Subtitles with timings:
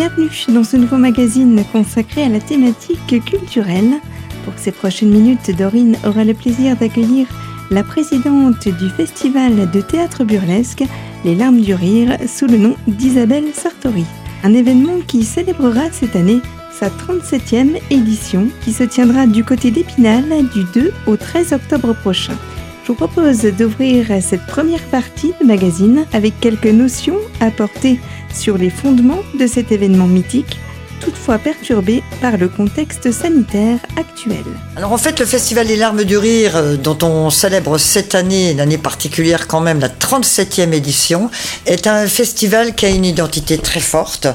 [0.00, 4.00] Bienvenue dans ce nouveau magazine consacré à la thématique culturelle.
[4.46, 7.26] Pour ces prochaines minutes, Dorine aura le plaisir d'accueillir
[7.70, 10.84] la présidente du Festival de théâtre burlesque
[11.26, 14.06] Les Larmes du Rire sous le nom d'Isabelle Sartori.
[14.42, 16.40] Un événement qui célébrera cette année
[16.72, 22.38] sa 37e édition qui se tiendra du côté d'Épinal du 2 au 13 octobre prochain.
[22.84, 27.98] Je vous propose d'ouvrir cette première partie de magazine avec quelques notions apportées
[28.32, 30.58] sur les fondements de cet événement mythique
[31.00, 34.44] toutefois perturbé par le contexte sanitaire actuel.
[34.76, 38.50] Alors en fait, le Festival des larmes du rire, euh, dont on célèbre cette année,
[38.50, 41.30] une année particulière quand même, la 37e édition,
[41.66, 44.28] est un festival qui a une identité très forte,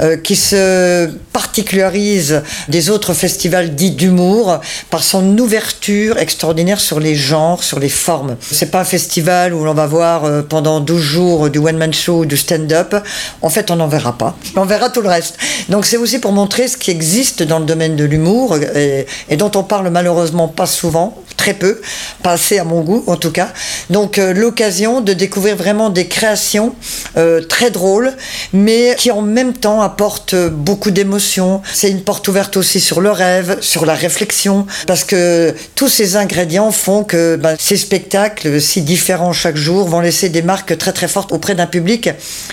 [0.00, 4.60] euh, qui se particularise des autres festivals dits d'humour
[4.90, 8.36] par son ouverture extraordinaire sur les genres, sur les formes.
[8.40, 12.24] C'est pas un festival où l'on va voir euh, pendant 12 jours du one-man show,
[12.24, 12.94] du stand-up.
[13.42, 14.36] En fait, on n'en verra pas.
[14.56, 15.38] On verra tout le reste.
[15.68, 19.50] Donc c'est aussi pour montrer ce qui existe dans le domaine de l'humour et, dont
[19.54, 21.80] on parle malheureusement pas souvent, très peu,
[22.22, 23.48] pas assez à mon goût en tout cas.
[23.88, 26.74] Donc euh, l'occasion de découvrir vraiment des créations
[27.16, 28.12] euh, très drôles,
[28.52, 31.62] mais qui en même temps apportent beaucoup d'émotions.
[31.72, 36.16] C'est une porte ouverte aussi sur le rêve, sur la réflexion, parce que tous ces
[36.16, 40.92] ingrédients font que ben, ces spectacles, si différents chaque jour, vont laisser des marques très
[40.92, 42.10] très fortes auprès d'un public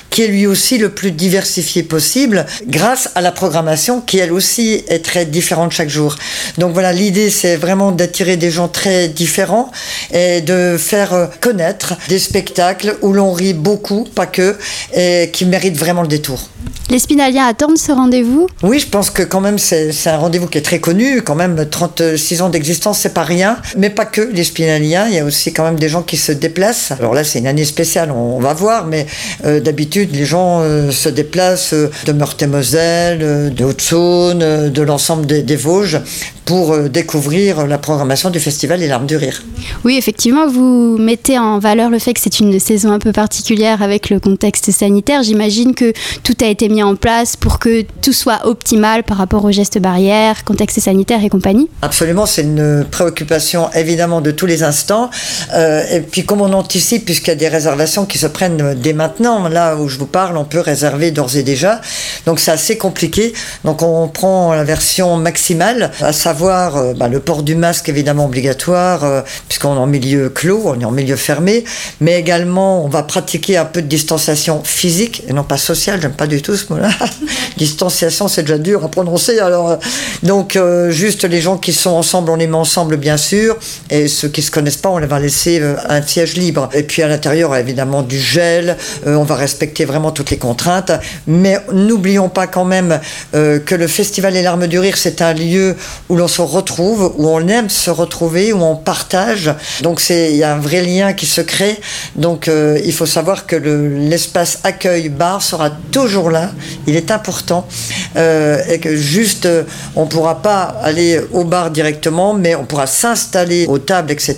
[0.09, 4.83] qui est lui aussi le plus diversifié possible, grâce à la programmation qui elle aussi
[4.87, 6.15] est très différente chaque jour.
[6.57, 9.71] Donc voilà, l'idée c'est vraiment d'attirer des gens très différents
[10.11, 14.55] et de faire euh, connaître des spectacles où l'on rit beaucoup, pas que,
[14.95, 16.49] et qui méritent vraiment le détour.
[16.89, 18.47] Les Spinaliens attendent ce rendez-vous?
[18.63, 21.21] Oui, je pense que quand même c'est un rendez-vous qui est très connu.
[21.21, 23.57] Quand même 36 ans d'existence, c'est pas rien.
[23.75, 26.31] Mais pas que les Spinaliens, il y a aussi quand même des gens qui se
[26.31, 26.93] déplacent.
[26.97, 28.85] Alors là, c'est une année spéciale, on, va voir.
[28.85, 29.05] Mais
[29.45, 35.99] euh, d'habitude, les gens euh, se déplacent de Meurthe-et-Moselle, de Haute-Saône, de l'ensemble des, Vosges
[36.45, 39.43] pour découvrir la programmation du Festival Les Larmes du Rire.
[39.83, 43.81] Oui, effectivement, vous mettez en valeur le fait que c'est une saison un peu particulière
[43.81, 45.23] avec le contexte sanitaire.
[45.23, 49.45] J'imagine que tout a été mis en place pour que tout soit optimal par rapport
[49.45, 51.69] aux gestes barrières, contexte sanitaire et compagnie.
[51.81, 55.09] Absolument, c'est une préoccupation évidemment de tous les instants.
[55.53, 58.93] Euh, et puis comme on anticipe, puisqu'il y a des réservations qui se prennent dès
[58.93, 61.81] maintenant, là où je vous parle, on peut réserver d'ores et déjà.
[62.25, 63.33] Donc c'est assez compliqué.
[63.63, 68.25] Donc on prend la version maximale, à savoir euh, bah, le port du masque évidemment
[68.25, 71.63] obligatoire, euh, puisqu'on est en milieu clos, on est en milieu fermé,
[72.01, 76.13] mais également on va pratiquer un peu de distanciation physique et non pas sociale, j'aime
[76.13, 76.89] pas du tout ce mot-là.
[77.57, 79.75] distanciation c'est déjà dur à prononcer, alors euh,
[80.23, 80.57] donc
[80.89, 83.57] juste les gens qui sont ensemble, on les met ensemble bien sûr,
[83.89, 86.69] et ceux qui se connaissent pas, on les va laisser un siège libre.
[86.73, 90.91] Et puis à l'intérieur évidemment du gel, on va respecter vraiment toutes les contraintes,
[91.27, 92.99] mais n'oublions pas quand même
[93.33, 95.75] que le Festival des larmes du rire, c'est un lieu
[96.09, 99.53] où l'on se retrouve, où on aime se retrouver, où on partage.
[99.81, 101.79] Donc c'est il y a un vrai lien qui se crée.
[102.15, 106.51] Donc euh, il faut savoir que l'espace accueil bar sera toujours là.
[106.85, 107.67] Il est important
[108.15, 109.63] euh, et que juste euh,
[109.95, 114.37] on pourra pas aller au bar directement, mais on pourra s'installer aux tables, etc.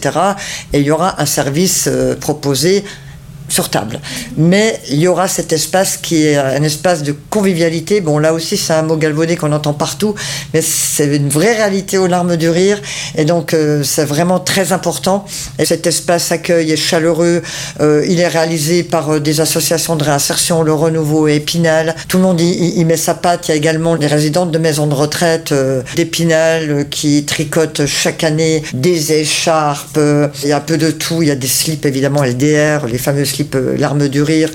[0.74, 1.90] Et il y aura un service
[2.20, 2.84] proposé
[3.50, 4.00] sur table.
[4.38, 8.02] Mais il y aura cet espace qui est un espace de convivialité.
[8.02, 10.16] Bon, là aussi, c'est un mot galvaudé qu'on entend partout,
[10.54, 12.80] mais c'est une vraie réalité aux larmes du rire.
[13.16, 15.26] Et donc, euh, c'est vraiment très important.
[15.58, 17.42] Et cet espace accueil est chaleureux.
[17.82, 21.96] Euh, il est réalisé par euh, des associations de réinsertion, le Renouveau et Épinal.
[22.08, 23.48] Tout le monde y, met sa patte.
[23.48, 25.54] Il y a également des résidentes de maisons de retraite
[25.96, 30.00] d'Épinal qui tricotent chaque année des écharpes.
[30.44, 31.22] il y a un peu de tout.
[31.22, 34.50] Il y a des slips, évidemment, LDR, les fameux slips euh, Larmes du rire.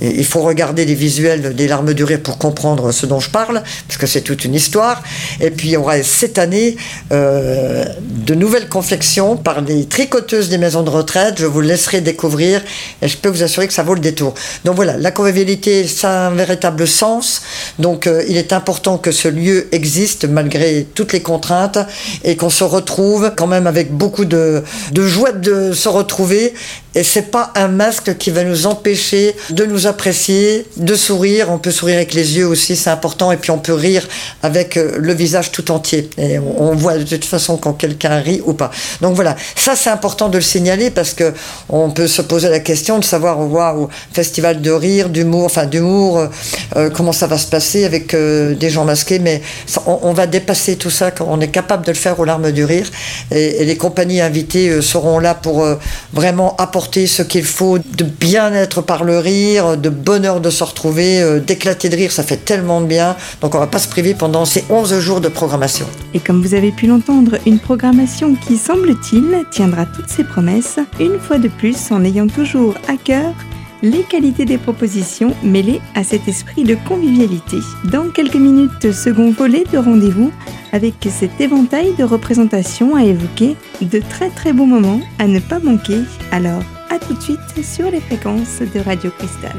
[0.00, 3.62] il faut regarder les visuels des Larmes du rire pour comprendre ce dont je parle,
[3.86, 5.02] parce que c'est toute une histoire.
[5.40, 6.76] Et puis il y aura cette année
[7.12, 11.36] euh, de nouvelles confections par les tricoteuses des maisons de retraite.
[11.38, 12.62] Je vous laisserai découvrir
[13.02, 14.34] et je peux vous assurer que ça vaut le détour.
[14.64, 17.42] Donc voilà, la convivialité, ça a un véritable sens.
[17.78, 21.78] Donc euh, il est important que ce lieu existe malgré toutes les contraintes
[22.24, 26.54] et qu'on se retrouve quand même avec beaucoup de, de joie de se retrouver.
[26.98, 31.46] Et c'est pas un masque qui va nous empêcher de nous apprécier, de sourire.
[31.48, 33.30] On peut sourire avec les yeux aussi, c'est important.
[33.30, 34.08] Et puis on peut rire
[34.42, 36.10] avec euh, le visage tout entier.
[36.18, 38.72] Et on voit de toute façon quand quelqu'un rit ou pas.
[39.00, 41.32] Donc voilà, ça c'est important de le signaler parce que
[41.68, 46.18] on peut se poser la question de savoir au festival de rire, d'humour, enfin d'humour,
[46.18, 46.26] euh,
[46.74, 49.20] euh, comment ça va se passer avec des gens masqués.
[49.20, 49.40] Mais
[49.86, 52.64] on, va dépasser tout ça quand on est capable de le faire aux larmes du
[52.64, 52.90] rire.
[53.30, 55.64] Et les compagnies invitées seront là pour
[56.12, 61.20] vraiment apporter ce qu'il faut de bien-être par le rire, de bonheur de se retrouver,
[61.20, 63.16] euh, d'éclater de rire, ça fait tellement de bien.
[63.40, 65.86] Donc on va pas se priver pendant ces 11 jours de programmation.
[66.14, 71.18] Et comme vous avez pu l'entendre, une programmation qui, semble-t-il, tiendra toutes ses promesses, une
[71.20, 73.34] fois de plus en ayant toujours à cœur
[73.82, 77.58] les qualités des propositions mêlées à cet esprit de convivialité.
[77.84, 80.32] Dans quelques minutes, second volet de rendez-vous
[80.72, 85.58] avec cet éventail de représentations à évoquer, de très très beaux moments à ne pas
[85.60, 86.00] manquer.
[86.32, 89.56] Alors, à tout de suite sur les fréquences de Radio Cristal.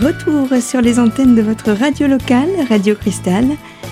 [0.00, 3.44] Retour sur les antennes de votre radio locale, Radio Cristal.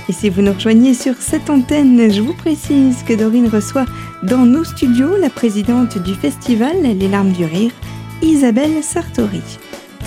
[0.08, 3.84] Et si vous nous rejoignez sur cette antenne, je vous précise que Dorine reçoit
[4.22, 7.72] dans nos studios la présidente du festival Les Larmes du Rire,
[8.22, 9.42] Isabelle Sartori.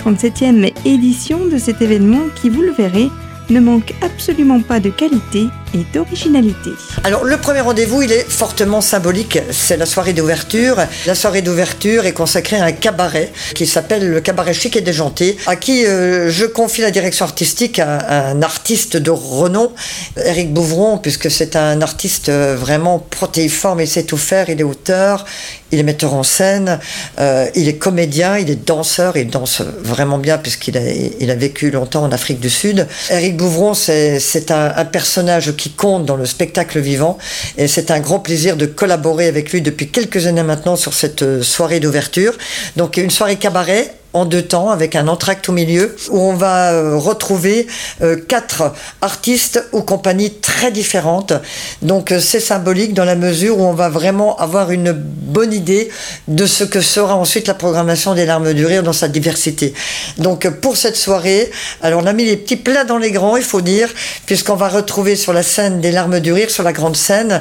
[0.04, 3.08] 37e édition de cet événement qui, vous le verrez,
[3.48, 6.70] ne manque absolument pas de qualité et d'originalité.
[7.04, 10.76] Alors le premier rendez-vous, il est fortement symbolique, c'est la soirée d'ouverture.
[11.06, 15.36] La soirée d'ouverture est consacrée à un cabaret qui s'appelle le cabaret chic et déjanté,
[15.46, 19.72] à qui euh, je confie la direction artistique à, un artiste de renom,
[20.16, 24.64] Eric Bouvron, puisque c'est un artiste euh, vraiment protéiforme, il sait tout faire, il est
[24.64, 25.24] auteur,
[25.70, 26.78] il est metteur en scène,
[27.18, 32.04] euh, il est comédien, il est danseur, il danse vraiment bien puisqu'il a, vécu longtemps
[32.04, 32.86] en Afrique du Sud.
[33.10, 37.18] Eric Bouvron, c'est un personnage qui compte dans le spectacle vivant.
[37.56, 41.22] Et c'est un grand plaisir de collaborer avec lui depuis quelques années maintenant sur cette
[41.22, 42.36] euh, soirée d'ouverture.
[42.76, 46.72] Donc une soirée cabaret en deux temps avec un entracte au milieu où on va
[46.72, 47.66] euh, retrouver
[48.02, 51.32] euh, quatre artistes ou compagnies très différentes.
[51.80, 55.90] Donc euh, c'est symbolique dans la mesure où on va vraiment avoir une bonne idée
[56.28, 59.72] de ce que sera ensuite la programmation des larmes du rire dans sa diversité.
[60.18, 61.50] Donc pour cette soirée,
[61.80, 63.88] alors on a mis les petits plats dans les grands, il faut dire,
[64.26, 67.40] puisqu'on va retrouver sur la scène des larmes du rire, sur la grande scène,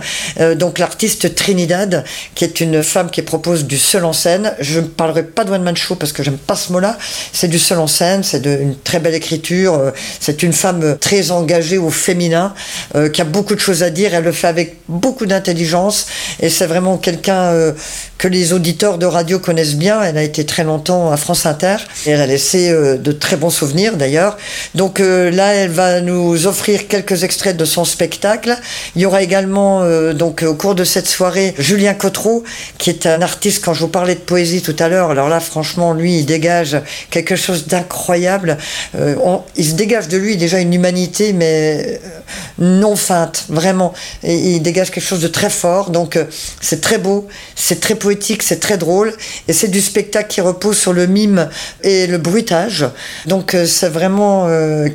[0.55, 2.03] donc l'artiste Trinidad,
[2.35, 4.53] qui est une femme qui propose du seul en scène.
[4.59, 6.97] Je ne parlerai pas de One Man Show parce que j'aime pas ce mot-là.
[7.33, 9.73] C'est du seul en scène, c'est une très belle écriture.
[9.73, 12.53] Euh, c'est une femme très engagée au féminin,
[12.95, 14.13] euh, qui a beaucoup de choses à dire.
[14.13, 16.07] Elle le fait avec beaucoup d'intelligence.
[16.39, 17.71] Et c'est vraiment quelqu'un euh,
[18.17, 20.01] que les auditeurs de radio connaissent bien.
[20.01, 21.77] Elle a été très longtemps à France Inter.
[22.05, 24.37] Et elle a laissé de très bons souvenirs d'ailleurs.
[24.75, 28.55] Donc là, elle va nous offrir quelques extraits de son spectacle.
[28.95, 29.83] Il y aura également,
[30.13, 32.43] donc au cours de cette soirée, Julien Cotreau,
[32.77, 35.39] qui est un artiste, quand je vous parlais de poésie tout à l'heure, alors là,
[35.39, 36.50] franchement, lui, il dégage
[37.09, 38.57] quelque chose d'incroyable.
[38.95, 39.15] Euh,
[39.55, 42.19] il se dégage de lui déjà une humanité, mais euh,
[42.59, 43.93] non feinte, vraiment.
[44.23, 45.89] Et il dégage quelque chose de très fort.
[45.89, 46.25] Donc euh,
[46.61, 49.13] c'est très beau, c'est très poétique, c'est très drôle.
[49.47, 51.49] Et c'est du spectacle qui repose sur le mime
[51.83, 52.85] et le bruitage.
[53.25, 54.47] Donc c'est vraiment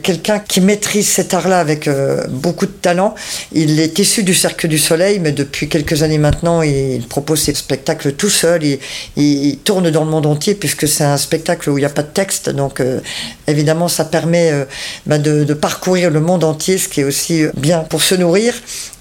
[0.02, 1.88] quelqu'un qui maîtrise cet art-là avec
[2.28, 3.14] beaucoup de talent.
[3.52, 7.54] Il est issu du Cercle du Soleil, mais depuis quelques années maintenant, il propose ses
[7.54, 8.64] spectacles tout seul.
[8.64, 8.78] Il,
[9.16, 12.02] il tourne dans le monde entier puisque c'est un spectacle où il n'y a pas
[12.02, 13.00] de texte, donc euh,
[13.46, 14.64] évidemment ça permet euh,
[15.06, 18.54] bah, de, parcourir le monde entier, ce qui est aussi euh, bien pour se nourrir.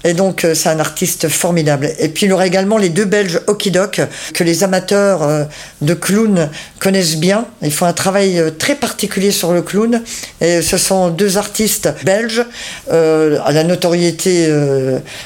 [0.04, 1.90] Et donc c'est un artiste formidable.
[1.98, 4.02] Et puis il y aura également les deux Belges Okidok,
[4.34, 5.48] que les amateurs
[5.80, 6.48] de clown
[6.78, 7.44] connaissent bien.
[7.60, 10.00] Ils font un travail très particulier sur le clown.
[10.40, 12.44] Et ce sont deux artistes belges
[12.88, 14.48] à la notoriété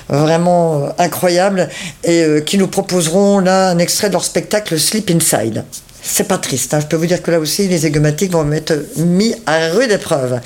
[0.08, 1.68] vraiment incroyable
[2.04, 5.64] et qui nous proposeront là un extrait de leur spectacle Sleep Inside
[6.02, 6.74] c'est pas triste.
[6.74, 6.80] Hein.
[6.80, 10.40] Je peux vous dire que là aussi, les égomatiques vont être mis à rude épreuve.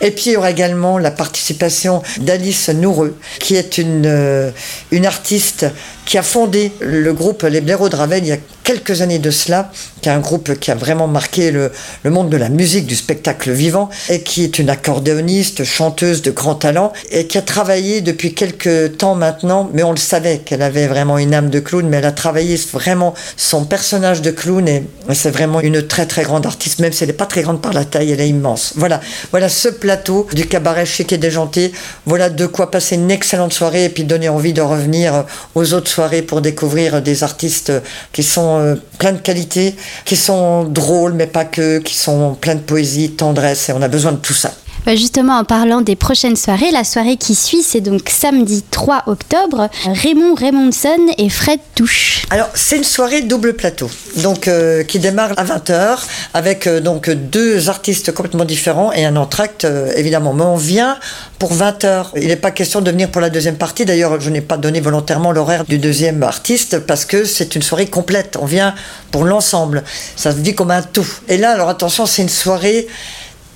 [0.00, 4.50] Et puis, il y aura également la participation d'Alice Noureux, qui est une, euh,
[4.90, 5.66] une artiste
[6.10, 9.30] qui a fondé le groupe Les Blaireaux de Ravel il y a quelques années de
[9.30, 12.86] cela, qui est un groupe qui a vraiment marqué le, le, monde de la musique,
[12.86, 17.42] du spectacle vivant, et qui est une accordéoniste, chanteuse de grand talent, et qui a
[17.42, 21.58] travaillé depuis quelques temps maintenant, mais on le savait qu'elle avait vraiment une âme de
[21.58, 26.06] clown, mais elle a travaillé vraiment son personnage de clown, et c'est vraiment une très
[26.06, 28.28] très grande artiste, même si elle n'est pas très grande par la taille, elle est
[28.28, 28.74] immense.
[28.76, 29.00] Voilà,
[29.30, 31.72] voilà ce plateau du cabaret chic et déjanté,
[32.04, 35.24] voilà de quoi passer une excellente soirée, et puis donner envie de revenir
[35.54, 37.72] aux autres soirées pour découvrir des artistes
[38.12, 42.54] qui sont euh, plein de qualité, qui sont drôles, mais pas que, qui sont plein
[42.54, 44.52] de poésie, de tendresse, et on a besoin de tout ça.
[44.86, 49.04] Bah, justement, en parlant des prochaines soirées, la soirée qui suit, c'est donc samedi 3
[49.06, 49.68] octobre.
[49.84, 52.22] Raymond Raymondson et Fred Touche.
[52.30, 55.98] Alors, c'est une soirée double plateau, donc euh, qui démarre à 20h
[56.32, 60.32] avec euh, donc deux artistes complètement différents et un entracte euh, évidemment.
[60.32, 60.98] Mais on vient
[61.38, 62.06] pour 20h.
[62.16, 63.84] Il n'est pas question de venir pour la deuxième partie.
[63.84, 67.86] D'ailleurs, je n'ai pas donné volontairement l'horaire du deuxième artiste parce que c'est une soirée
[67.86, 68.38] complète.
[68.40, 68.74] On vient
[69.10, 69.84] pour l'ensemble.
[70.16, 71.06] Ça se vit comme un tout.
[71.28, 72.86] Et là, alors attention, c'est une soirée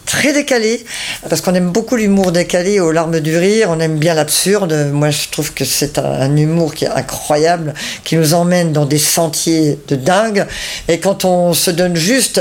[0.07, 0.85] très décalé,
[1.29, 4.91] parce qu'on aime beaucoup l'humour décalé aux larmes du rire, on aime bien l'absurde.
[4.93, 8.99] Moi, je trouve que c'est un, humour qui est incroyable, qui nous emmène dans des
[8.99, 10.47] sentiers de dingue.
[10.89, 12.41] Et quand on se donne juste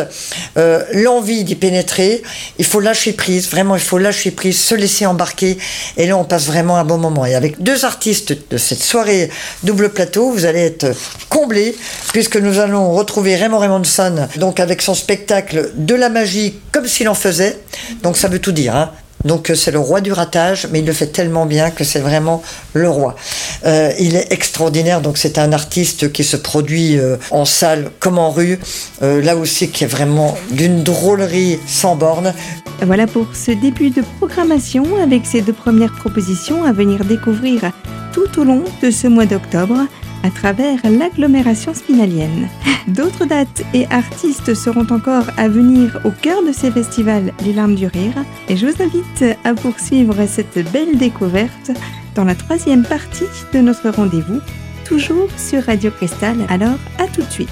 [0.57, 2.21] euh, l'envie d'y pénétrer,
[2.57, 5.57] il faut lâcher prise, vraiment, il faut lâcher prise, se laisser embarquer.
[5.97, 7.25] Et là, on passe vraiment un bon moment.
[7.25, 9.29] Et avec deux artistes de cette soirée
[9.63, 10.91] double plateau, vous allez être
[11.29, 11.75] comblés,
[12.11, 17.09] puisque nous allons retrouver Raymond Raymondson, donc avec son spectacle de la magie, comme s'il
[17.09, 17.52] en faisait
[18.01, 18.75] donc ça veut tout dire.
[18.75, 18.91] Hein.
[19.25, 21.99] Donc euh, c'est le roi du ratage, mais il le fait tellement bien que c'est
[21.99, 22.43] vraiment
[22.73, 23.15] le roi.
[23.65, 28.17] Euh, il est extraordinaire, donc c'est un artiste qui se produit euh, en salle comme
[28.17, 28.59] en rue,
[29.01, 32.33] là aussi qui est vraiment d'une drôlerie sans borne.
[32.81, 37.71] Voilà pour ce début de programmation avec ces deux premières propositions à venir découvrir
[38.11, 39.87] tout au long de ce mois d'octobre
[40.23, 42.49] à travers l'agglomération spinalienne.
[42.87, 47.75] D'autres dates et artistes seront encore à venir au cœur de ces festivals Les Larmes
[47.75, 48.13] du Rire
[48.49, 51.71] et je vous invite à poursuivre cette belle découverte
[52.15, 54.39] dans la troisième partie de notre rendez-vous,
[54.85, 56.37] toujours sur Radio Cristal.
[56.49, 57.49] Alors à tout de suite.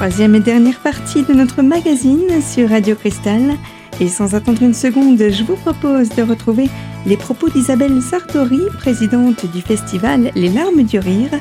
[0.00, 3.52] Troisième et dernière partie de notre magazine sur Radio Cristal.
[4.00, 6.70] Et sans attendre une seconde, je vous propose de retrouver
[7.04, 11.38] les propos d'Isabelle Sartori, présidente du festival Les Larmes du Rire,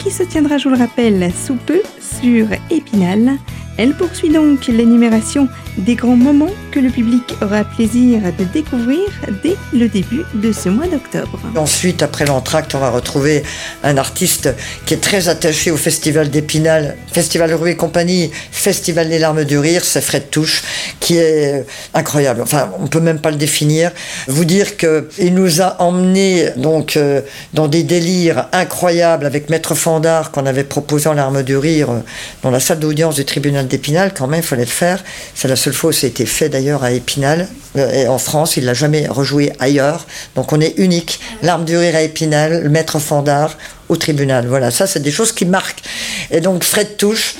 [0.00, 3.38] qui se tiendra, je vous le rappelle, sous peu sur Épinal.
[3.76, 5.48] Elle poursuit donc l'énumération
[5.78, 9.00] des grands moments que le public aura plaisir de découvrir
[9.42, 11.38] dès le début de ce mois d'octobre.
[11.56, 13.42] Ensuite, après l'entracte, on va retrouver
[13.82, 14.50] un artiste
[14.84, 19.58] qui est très attaché au Festival d'Épinal, Festival Rue et compagnie, Festival des larmes du
[19.58, 20.62] rire, c'est Fred Touche,
[20.98, 22.42] qui est incroyable.
[22.42, 23.92] Enfin, on peut même pas le définir.
[24.28, 27.22] Vous dire qu'il nous a emmenés donc euh,
[27.54, 32.00] dans des délires incroyables avec Maître Fandard qu'on avait proposé en larmes du rire euh,
[32.42, 34.12] dans la salle d'audience du tribunal d'Épinal.
[34.14, 35.02] Quand même, il fallait le faire.
[35.34, 37.48] C'est la seule fois où ça a été fait d'ailleurs à Épinal.
[37.76, 40.06] Euh, et en France, il l'a jamais rejoué ailleurs.
[40.34, 41.20] Donc on est unique.
[41.42, 43.56] L'arme du rire à Épinal, le maître Fandard
[43.88, 44.46] au tribunal.
[44.46, 45.82] Voilà, ça c'est des choses qui marquent.
[46.30, 47.34] Et donc Fred Touche,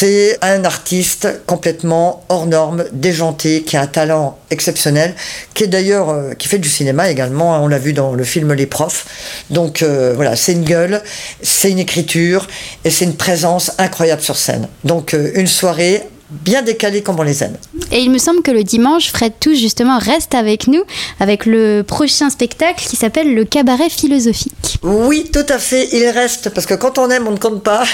[0.00, 5.12] c'est un artiste complètement hors norme, déjanté, qui a un talent exceptionnel,
[5.54, 7.56] qui est d'ailleurs euh, qui fait du cinéma également.
[7.56, 9.06] Hein, on l'a vu dans le film Les Profs.
[9.50, 11.02] Donc euh, voilà, c'est une gueule,
[11.42, 12.46] c'est une écriture
[12.84, 14.68] et c'est une présence incroyable sur scène.
[14.84, 17.56] Donc une soirée bien décalés comme on les aime.
[17.90, 20.82] Et il me semble que le dimanche, Fred Touche justement reste avec nous
[21.20, 24.78] avec le prochain spectacle qui s'appelle le cabaret philosophique.
[24.82, 27.84] Oui, tout à fait, il reste parce que quand on aime, on ne compte pas.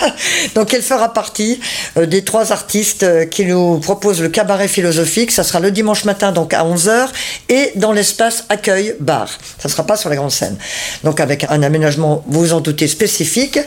[0.54, 1.60] Donc il fera partie
[1.96, 5.32] euh, des trois artistes euh, qui nous proposent le cabaret philosophique.
[5.32, 7.08] Ça sera le dimanche matin donc à 11h
[7.48, 9.28] et dans l'espace accueil bar.
[9.28, 10.56] Ça ne sera pas sur la grande scène.
[11.04, 13.58] Donc avec un aménagement, vous vous en doutez, spécifique.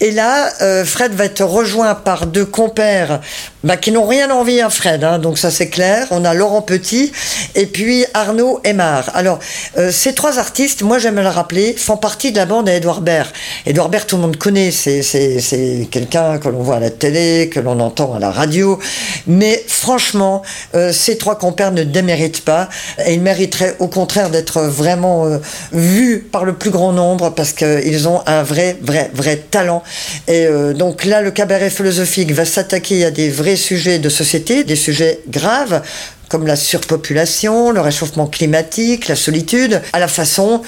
[0.00, 3.20] Et là, euh, Fred va être rejoint par deux compères
[3.64, 6.06] bah, qui n'ont rien envie à Fred, hein, donc ça c'est clair.
[6.12, 7.10] On a Laurent Petit
[7.56, 9.10] et puis Arnaud Aymar.
[9.14, 9.40] Alors,
[9.78, 13.00] euh, ces trois artistes, moi j'aime le rappeler, font partie de la bande à Edouard
[13.00, 13.28] Baird.
[13.66, 17.50] Edouard Baird, tout le monde connaît, c'est, c'est, quelqu'un que l'on voit à la télé,
[17.52, 18.78] que l'on entend à la radio,
[19.26, 20.42] mais franchement,
[20.76, 22.68] euh, ces trois compères ne déméritent pas
[23.08, 25.38] ils mériteraient au contraire d'être vraiment euh,
[25.72, 29.82] vus par le plus grand nombre parce qu'ils ont un vrai, vrai, vrai talent.
[30.28, 34.76] Et donc là, le cabaret philosophique va s'attaquer à des vrais sujets de société, des
[34.76, 35.82] sujets graves
[36.28, 40.62] comme la surpopulation, le réchauffement climatique, la solitude, à la façon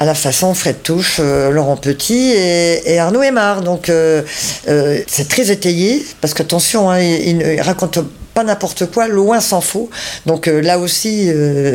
[0.00, 3.62] à la façon Fred Touche, euh, Laurent Petit et, Arnaud Aymar.
[3.62, 4.22] Donc euh,
[4.68, 7.98] euh, c'est très étayé, parce qu'attention, hein, il, il, raconte
[8.44, 9.90] n'importe quoi, loin s'en faut.
[10.26, 11.30] Donc là aussi,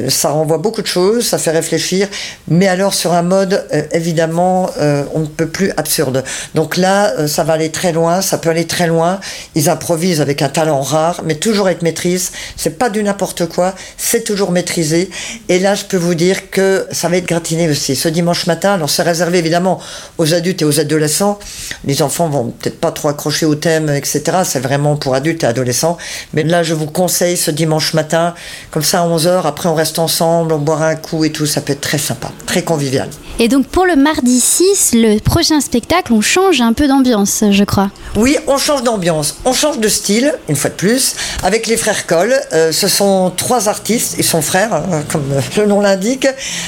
[0.10, 2.08] ça renvoie beaucoup de choses, ça fait réfléchir,
[2.48, 4.70] mais alors sur un mode, évidemment,
[5.14, 6.24] on ne peut plus absurde.
[6.56, 9.20] Donc là, ça va aller très loin, ça peut aller très loin.
[9.56, 12.32] Ils improvisent avec un talent rare, mais toujours avec maîtrise.
[12.56, 15.10] C'est pas du n'importe quoi, c'est toujours maîtrisé.
[15.50, 17.96] Et là, je peux vous dire que ça va être gratiné aussi.
[17.96, 19.80] Ce dimanche matin, alors c'est réservé évidemment
[20.18, 21.40] aux adultes et aux adolescents.
[21.86, 24.22] Les enfants vont peut-être pas trop accrocher au thème, etc.
[24.44, 25.98] C'est vraiment pour adultes et adolescents.
[26.34, 28.36] Mais je vous conseille ce dimanche matin,
[28.70, 31.62] comme ça à 11h, après on reste ensemble, on boira un coup et tout, ça
[31.62, 33.10] peut être très sympa, très convivial.
[33.40, 37.64] Et donc pour le mardi 6, le prochain spectacle, on change un peu d'ambiance, je
[37.64, 37.90] crois.
[38.16, 42.06] Oui, on change d'ambiance, on change de style, une fois de plus, avec les frères
[42.06, 42.36] Coll.
[42.54, 45.24] Euh, ce sont trois artistes, ils sont frères, hein, comme
[45.58, 46.28] le nom l'indique,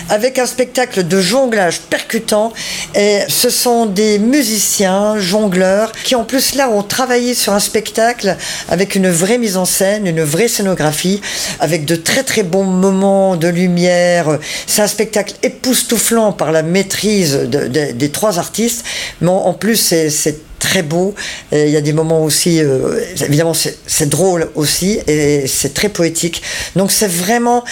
[0.10, 2.52] avec un spectacle de jonglage percutant.
[2.96, 8.38] Et ce sont des musiciens, jongleurs, qui en plus là ont travaillé sur un spectacle
[8.70, 11.22] avec une vraie mise en scène, une vraie scénographie,
[11.60, 14.40] avec de très très bons moments de lumière.
[14.68, 18.86] C'est un spectacle époustouflant par la maîtrise des trois artistes,
[19.22, 21.14] mais en, plus c'est très beau.
[21.52, 26.42] il y a des moments aussi, euh, évidemment, c'est drôle aussi et c'est très poétique.
[26.76, 27.64] Donc c'est vraiment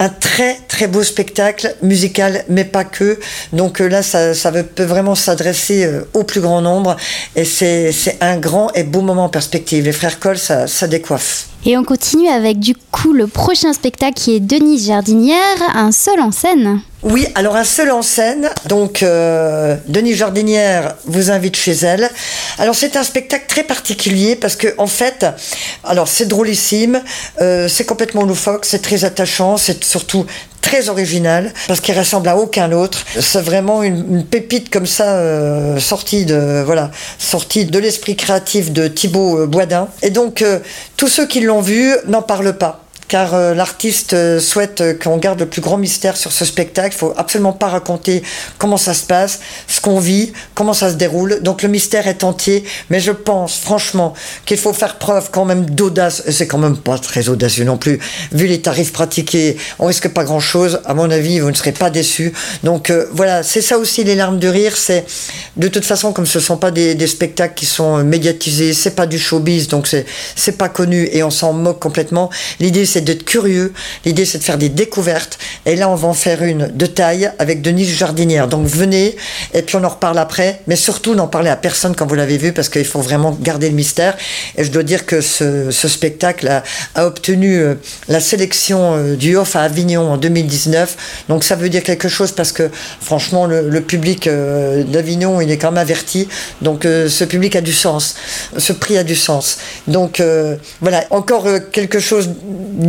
[0.00, 3.20] un très très beau spectacle musical, mais pas que.
[3.52, 4.34] Donc euh, là, ça,
[4.74, 6.96] peut vraiment s'adresser euh, au plus grand nombre
[7.36, 9.84] et c'est un grand et beau moment en perspective.
[9.84, 11.46] Les frères Coll, ça, ça décoiffe.
[11.64, 16.18] Et on continue avec du coup le prochain spectacle qui est Denise Jardinière, un seul
[16.18, 16.80] en scène.
[17.02, 18.50] Oui, alors un seul en scène.
[18.66, 22.10] Donc euh, Denise Jardinière vous invite chez elle.
[22.58, 25.24] Alors c'est un spectacle très particulier parce que en fait,
[25.82, 27.02] alors c'est drôlissime,
[27.40, 30.26] euh, c'est complètement loufoque, c'est très attachant, c'est surtout
[30.60, 33.04] très original parce qu'il ressemble à aucun autre.
[33.18, 38.88] C'est vraiment une, pépite comme ça euh, sortie de voilà sortie de l'esprit créatif de
[38.88, 39.88] Thibaut euh, Boisdin.
[40.02, 40.58] Et donc euh,
[40.96, 45.16] tous ceux qui l'ont vu n'en parlent pas car euh, l'artiste euh, souhaite euh, qu'on
[45.16, 46.94] garde le plus grand mystère sur ce spectacle.
[46.94, 48.22] Il faut absolument pas raconter
[48.56, 51.42] comment ça se passe, ce qu'on vit, comment ça se déroule.
[51.42, 54.14] Donc le mystère est entier, mais je pense franchement
[54.46, 56.22] qu'il faut faire preuve quand même d'audace.
[56.30, 57.98] C'est quand même pas très audacieux non plus.
[58.30, 60.80] Vu les tarifs pratiqués, on risque pas grand chose.
[60.84, 62.32] À mon avis, vous ne serez pas déçus.
[62.62, 64.76] Donc voilà, c'est ça aussi les larmes de rire.
[64.76, 65.04] C'est
[65.56, 69.06] de toute façon comme ce sont pas des, des spectacles qui sont médiatisés, c'est pas
[69.06, 72.30] du showbiz, donc c'est c'est pas connu et on s'en moque complètement.
[72.60, 73.72] L'idée c'est d'être curieux.
[74.04, 75.38] L'idée, c'est de faire des découvertes.
[75.66, 78.48] Et là, on va en faire une de taille avec Denise Jardinière.
[78.48, 79.16] Donc, venez,
[79.54, 80.60] et puis on en reparle après.
[80.66, 83.68] Mais surtout, n'en parlez à personne quand vous l'avez vu, parce qu'il faut vraiment garder
[83.68, 84.16] le mystère.
[84.56, 86.48] Et je dois dire que ce, spectacle
[86.94, 87.74] a, obtenu euh,
[88.08, 91.24] la sélection euh, du Off à Avignon en 2019.
[91.28, 92.70] Donc, ça veut dire quelque chose, parce que
[93.00, 96.28] franchement, le, public euh, d'Avignon, il est quand même averti.
[96.62, 98.16] Donc, ce public a du sens.
[98.56, 99.58] Ce prix a du sens.
[99.86, 100.22] Donc,
[100.80, 102.30] voilà, encore quelque chose